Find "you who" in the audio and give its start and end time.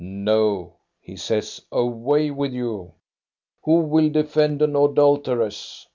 2.53-3.81